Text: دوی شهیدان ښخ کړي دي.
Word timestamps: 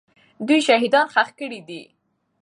دوی 0.47 0.59
شهیدان 0.67 1.05
ښخ 1.13 1.29
کړي 1.39 1.59
دي. 1.67 1.81